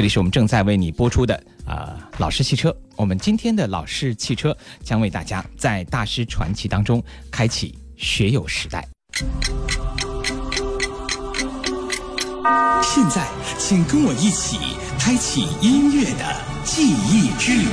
[0.00, 2.74] 这里是我们正在为你播出的啊，老式汽车。
[2.96, 8.82] 我们今天的老式汽车将为大家在大师传奇当中开启学友时代。
[12.82, 13.28] 现在，
[13.58, 14.58] 请跟我一起
[14.98, 17.66] 开启音乐的记忆之旅。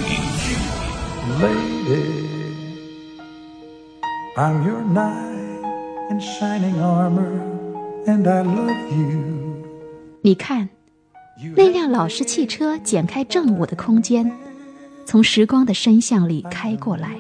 [10.21, 10.67] 你看。
[11.55, 14.31] 那辆老式汽车剪开正午的空间，
[15.05, 17.11] 从时光的深巷里开过来。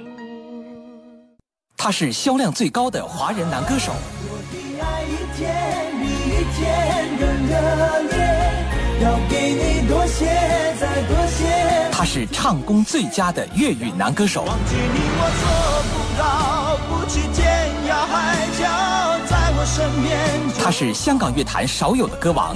[1.77, 3.93] 他是销量最高的华人男歌手。
[11.91, 14.43] 他是唱功最佳的粤语男歌手。
[20.59, 22.55] 他是香港乐坛少有的歌王。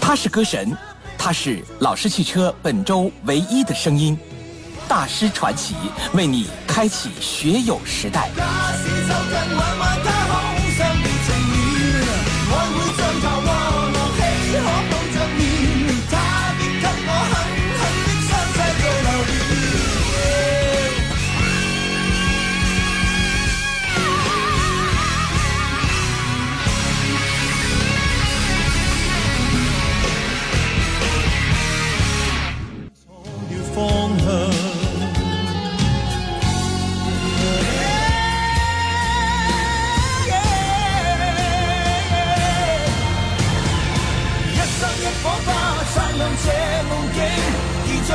[0.00, 0.76] 他是歌神，
[1.18, 4.16] 他是老式汽车本周唯一的声音
[4.86, 5.74] 大师传奇，
[6.12, 8.28] 为你开启学友时代。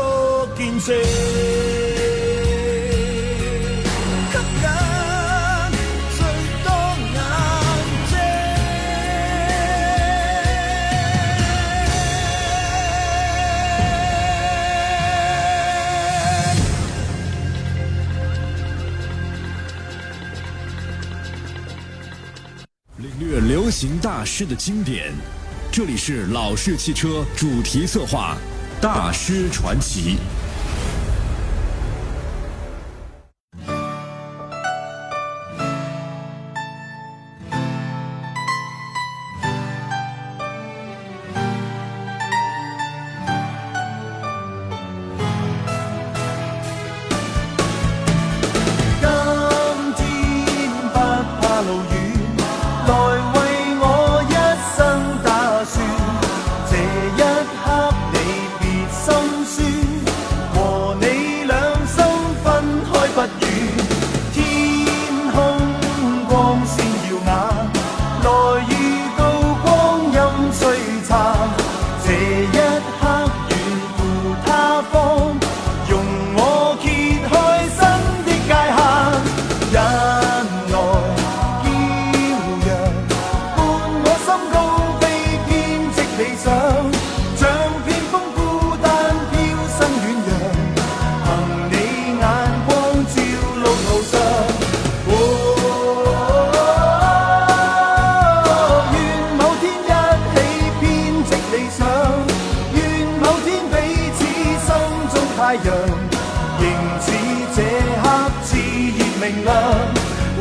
[0.59, 1.74] 见证。
[23.49, 25.11] 流行大师的经典，
[25.73, 28.37] 这里是老式汽车主题策划，
[28.83, 30.19] 大师传奇。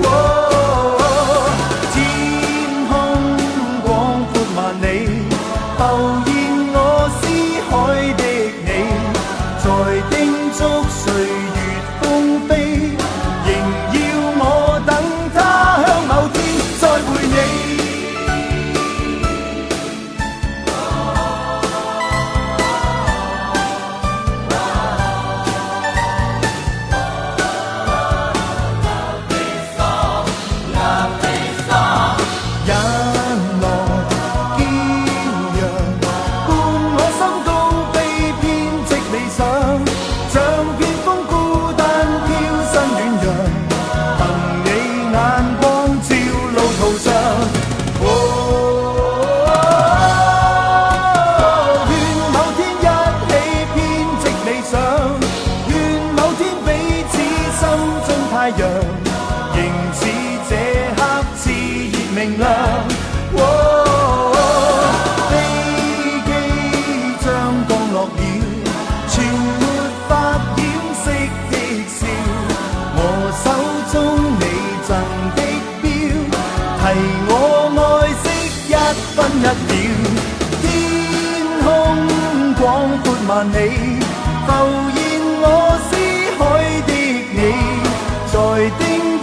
[0.05, 0.32] Oh.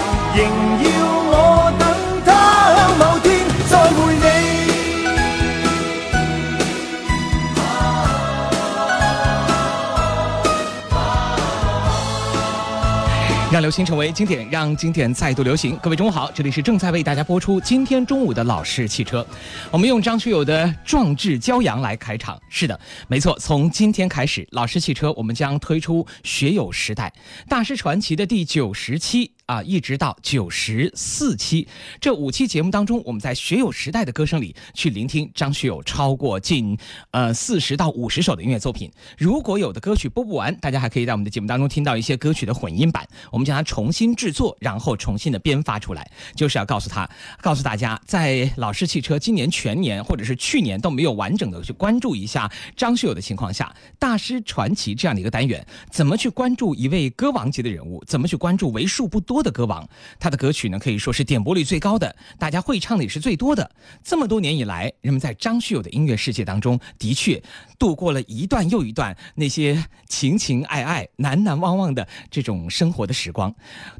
[13.64, 15.78] 流行成为经典，让经典再度流行。
[15.82, 19.26] 各位中午好，这里是正在为大家播出今天中午的老式汽车。
[19.72, 22.38] 我们用张学友的《壮志骄阳》来开场。
[22.50, 22.78] 是的，
[23.08, 27.14] 没错，从今天开始，老式汽车我们将推出学友时代
[27.48, 29.32] 大师传奇的第九十期。
[29.46, 31.68] 啊，一直到九十四期，
[32.00, 36.78] 这五期节目当中，我们在《学友时代的歌声》里去聆听张学友超过近
[37.12, 38.90] 呃四十到五十首的音乐作品。
[39.18, 47.08] 如果有的歌曲播不完，大家还可以在我们的节目当中听到一些歌曲的混音版，我们将它重新制作，然后重新的编发出来，就是要告诉他，
[47.42, 53.66] 告诉大家，在老式汽车今年全年或者是去年都没有完整的去关注一下张学友的情况下，
[54.00, 59.33] 《大师传奇》这样的一个单元，怎么去关注一位歌王级的人物，怎么去关注为数不多。
[59.34, 59.90] 多的歌王，
[60.20, 63.72] 他的歌曲呢可以说是点播率最高的，大家会唱的也是最多的。
[64.04, 67.42] 这么多年以来，人们在张学友的音乐世界当中的确
[67.80, 73.52] 度过了一段又一段那些情情爱爱、男男忘忘的这种生活的时光。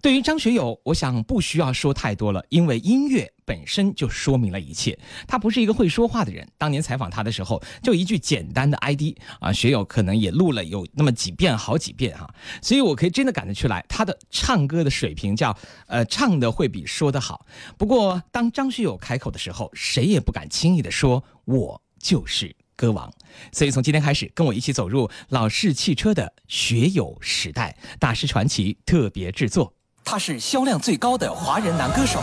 [0.04, 3.28] 对于张学友，我想不需要说太多了，因为音乐。
[3.46, 4.98] 本身就说明了一切，
[5.28, 6.48] 他不是一个会说话的人。
[6.58, 12.30] 当年采访他的时候，就一句简单的 ID 啊，学友可能也录了有那么几遍、好几遍哈，
[12.62, 15.56] 所以我可以真的感觉出来，他的唱歌的水平叫
[15.88, 17.46] 呃，唱的会比说的好。
[17.78, 23.12] 不过当张学友开口的时候，谁也不敢轻易的说我就是歌王。
[23.52, 29.74] 所以从今天开始，跟我一起走入老式汽车的学友时代，大师传奇特别制作，
[30.04, 32.22] 他是销量最高的华人男歌手。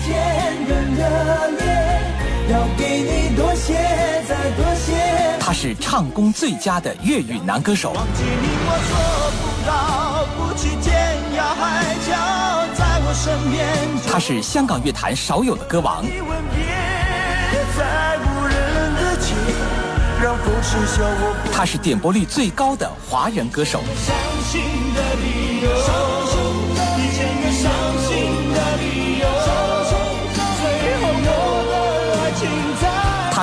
[0.00, 0.54] 天
[2.50, 3.72] 要给你多多些，些。
[4.28, 4.34] 再
[5.40, 7.94] 他是唱功最佳的粤语男歌手。
[14.10, 16.04] 他是香港乐坛少有的歌王。
[21.52, 23.80] 他是点播率最高的华人歌手。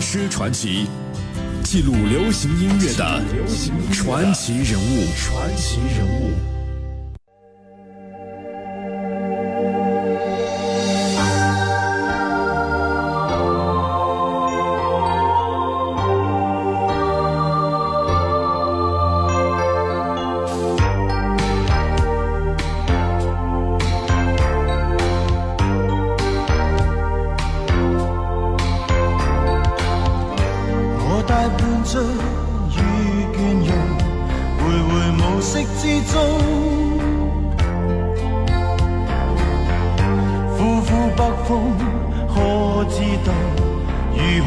[0.00, 0.86] 师传奇，
[1.62, 3.22] 记录流行音乐的
[3.92, 5.04] 传奇人物。
[5.14, 6.59] 传奇人物。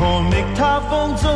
[0.04, 1.32] 何觅他方中，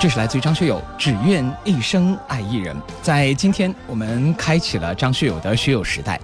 [0.02, 2.74] 这是来自于张学友《只愿一生爱一人》。
[3.02, 6.18] 在今天我们开启了张学友的学友时代。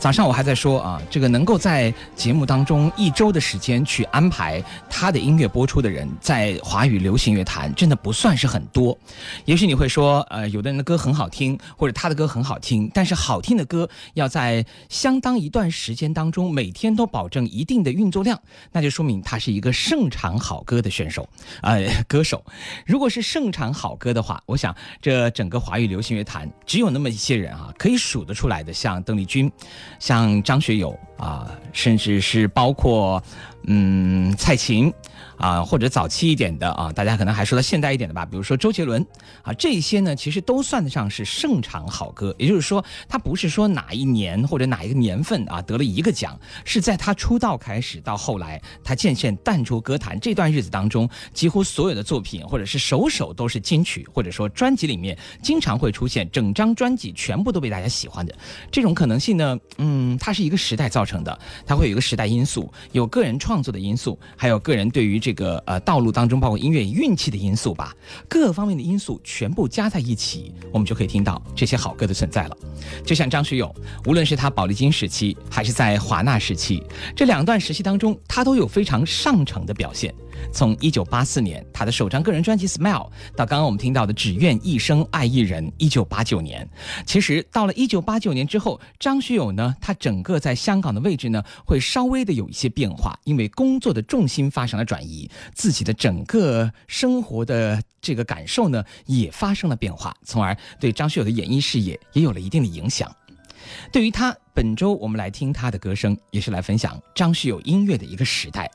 [0.00, 8.98] 早上我还在说啊，这个能够在节目当中一周的时间去安排他的音乐播出的人，在华语流行乐坛真的不算是很多。
[9.44, 18.36] 也许你会说，呃，有的人的歌很好听，或者他的歌很好听，但是好听的歌要在相当一段时间当中每天都保证一定的运作量，
[18.72, 21.28] 那就说明他是一个盛产好歌的选手，
[21.62, 22.44] 呃，歌手。
[22.86, 29.50] 如果是盛产好歌的话，我想这整个华语流行乐坛只有那么一些人啊，可以数得出来的，像邓丽君，
[29.98, 30.98] 像张学友。
[31.20, 33.22] 啊，甚至是包括，
[33.66, 34.92] 嗯，蔡琴，
[35.36, 39.06] 啊，或者早期一点的啊，大家可能还说到现代一点的吧，比如说周杰伦，
[39.42, 58.34] 啊，这些呢，其实都算得上是盛产好歌，也就是说，他不是说哪一年或者哪一个年份啊得了一个奖，是在他出道开始到后来他渐渐淡出歌坛这段日子当中，几乎所有的作品或者是首首都是金曲，或者说专辑里面经常会出现整张专辑全部都被大家喜欢的
[58.70, 61.09] 这种可能性呢，嗯，它是一个时代造成。
[61.10, 61.36] 成的，
[61.66, 67.92] 它会有一个时代因素，有个人创作的因素，还有个人对于这个呃道路当中包括音乐运气的因素吧，
[68.28, 72.56] 各方面的因素全部加在一起，我们就可以听到这些好歌的存在了。
[73.04, 73.74] 就像张学友，
[74.06, 76.80] 无论是他宝丽金时期，还是在华纳时期，
[77.16, 80.14] 这两段时期当中，他都有非常上乘的表现。
[80.52, 82.92] 从1984年他的首张个人专辑《Smile》
[83.36, 85.70] 到刚刚我们听到的《只愿一生爱一人》
[86.06, 86.68] ，1989年，
[87.06, 103.10] 其实到了1989年之后，张学友呢，他整个在香港的位置呢，会稍微的有一些变化，因为工作的重心发生了转移，自己的整个生活的这个感受呢，也发生了变化，从而对张学友的演艺事业也有了一定的影响。
[103.92, 108.70] 对于他，本周我们来听他的歌声，也是来分享张学友音乐的一个时代。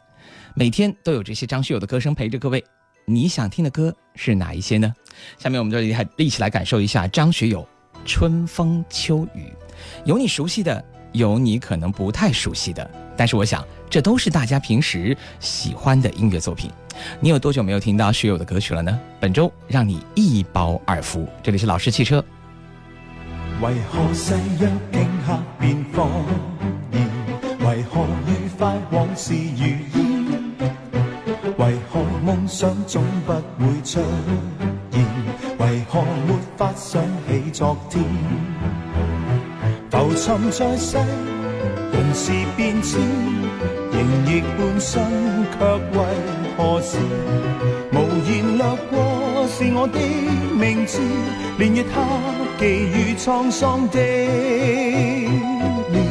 [0.57, 2.63] 每天都有这些张学友的歌声陪着各位，
[3.03, 4.89] 你想听的歌是哪一些呢？
[5.37, 5.81] 下面我们就
[6.17, 7.61] 一起来感受一下张学友
[8.05, 9.41] 《春风秋雨》，
[10.05, 10.81] 有你熟悉的，
[11.11, 16.71] 有你可能不太熟悉的，但是我想这都是大家平时喜欢的音乐作品。
[17.19, 18.97] 你有多久没有听到学友的歌曲了呢？
[19.19, 22.23] 本周让你一饱耳福，这里是老师汽车。
[23.61, 25.03] 为为何何事愉
[28.55, 30.14] 快往如烟？
[31.65, 35.05] 为何梦想总不会出现？
[35.57, 38.03] 为何没法想起昨天？
[39.89, 40.97] 浮沉在世，
[41.91, 43.01] 人事变迁，
[43.89, 45.01] 仍然半生，
[45.57, 45.65] 却
[45.97, 46.05] 为
[46.55, 46.99] 何事？
[47.93, 47.97] 无
[48.29, 49.99] 言掠过是我的
[50.55, 51.01] 名字，
[51.57, 52.05] 连夜他
[52.59, 53.99] 寄予沧桑的
[55.89, 56.05] 脸，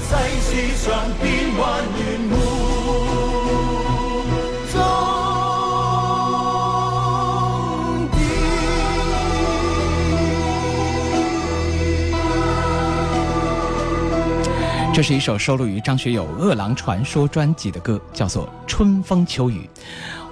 [0.08, 0.90] 世
[1.22, 1.84] 变幻
[14.94, 18.48] 这是一首收录于张学友《饿狼传说》专辑的歌，叫做。
[18.78, 19.70] 春风秋雨，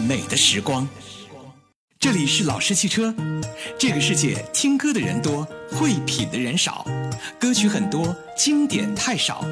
[0.08, 0.88] 美的时光，
[2.00, 3.12] 这里是老式汽车。
[3.76, 6.86] 这个世界，听歌的人多，会品的人少；
[7.40, 9.44] 歌曲很多，经典太少；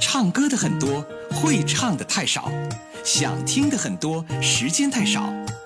[0.00, 2.50] 唱歌的很多，会唱的太少；
[3.04, 5.32] 想听的很多，时间太少。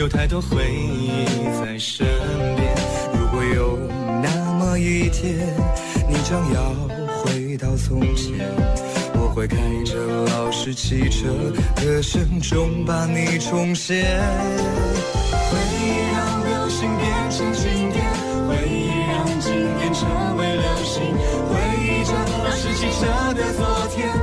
[0.00, 1.26] 有太多回忆
[1.62, 2.06] 在身
[2.56, 2.74] 边，
[3.12, 3.76] 如果有
[4.22, 5.54] 那么一天，
[6.08, 6.72] 你将要
[7.18, 8.48] 回到从前，
[9.14, 9.98] 我会开着
[10.32, 11.28] 老式汽车，
[11.76, 14.22] 歌声中把你重现。
[15.34, 18.02] 回忆让流星变成经典，
[18.48, 21.02] 回忆让经典成为流星，
[21.44, 24.19] 回忆着老式汽车的昨天。